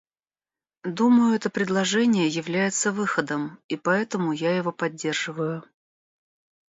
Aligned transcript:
Думаю, 0.83 1.35
это 1.35 1.51
предложение 1.51 2.27
является 2.27 2.91
выходом, 2.91 3.59
и 3.67 3.77
поэтому 3.77 4.31
я 4.33 4.57
его 4.57 4.71
поддерживаю. 4.71 5.63